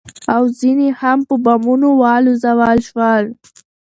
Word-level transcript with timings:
او 0.33 0.43
ځنې 0.57 0.89
هم 0.99 1.19
په 1.27 1.35
بمونو 1.43 1.89
والوزول 2.01 2.77
شول. 2.87 3.25